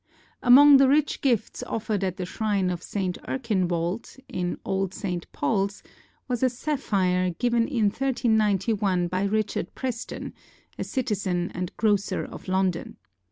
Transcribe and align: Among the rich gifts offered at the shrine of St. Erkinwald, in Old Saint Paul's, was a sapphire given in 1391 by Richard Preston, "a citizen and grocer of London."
Among 0.41 0.77
the 0.77 0.87
rich 0.89 1.21
gifts 1.21 1.61
offered 1.61 2.03
at 2.03 2.17
the 2.17 2.25
shrine 2.25 2.71
of 2.71 2.81
St. 2.81 3.19
Erkinwald, 3.27 4.17
in 4.27 4.57
Old 4.65 4.95
Saint 4.95 5.31
Paul's, 5.31 5.83
was 6.27 6.41
a 6.41 6.49
sapphire 6.49 7.29
given 7.29 7.67
in 7.67 7.83
1391 7.91 9.07
by 9.09 9.21
Richard 9.25 9.75
Preston, 9.75 10.33
"a 10.79 10.83
citizen 10.83 11.51
and 11.53 11.77
grocer 11.77 12.25
of 12.25 12.47
London." 12.47 12.97